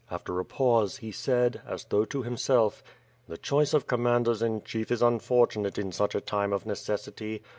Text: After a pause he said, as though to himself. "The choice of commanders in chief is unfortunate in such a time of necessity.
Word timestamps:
After 0.09 0.39
a 0.39 0.45
pause 0.45 0.97
he 0.97 1.11
said, 1.11 1.61
as 1.63 1.83
though 1.83 2.05
to 2.05 2.23
himself. 2.23 2.81
"The 3.27 3.37
choice 3.37 3.71
of 3.71 3.85
commanders 3.85 4.41
in 4.41 4.63
chief 4.63 4.89
is 4.91 5.03
unfortunate 5.03 5.77
in 5.77 5.91
such 5.91 6.15
a 6.15 6.21
time 6.21 6.53
of 6.53 6.65
necessity. 6.65 7.43